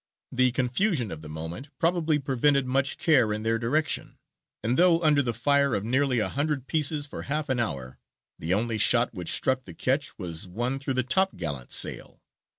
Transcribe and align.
The 0.31 0.51
confusion 0.51 1.11
of 1.11 1.21
the 1.21 1.29
moment 1.29 1.69
probably 1.77 2.17
prevented 2.17 2.65
much 2.65 2.97
care 2.97 3.31
in 3.31 3.43
their 3.43 3.59
direction, 3.59 4.17
and 4.63 4.75
though 4.75 4.99
under 5.03 5.21
the 5.21 5.31
fire 5.31 5.75
of 5.75 5.83
nearly 5.85 6.17
a 6.17 6.27
hundred 6.27 6.65
pieces 6.65 7.05
for 7.05 7.21
half 7.21 7.49
an 7.49 7.59
hour, 7.59 7.99
the 8.39 8.51
only 8.55 8.79
shot 8.79 9.13
which 9.13 9.31
struck 9.31 9.65
the 9.65 9.75
ketch 9.75 10.17
was 10.17 10.47
one 10.47 10.79
through 10.79 10.95
the 10.95 11.03
topgallant 11.03 11.71
sail. 11.71 12.23